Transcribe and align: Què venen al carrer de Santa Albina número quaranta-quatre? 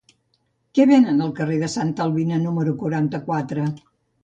Què 0.77 0.87
venen 0.91 1.21
al 1.25 1.35
carrer 1.41 1.59
de 1.65 1.69
Santa 1.75 2.05
Albina 2.07 2.41
número 2.47 2.75
quaranta-quatre? 2.83 3.71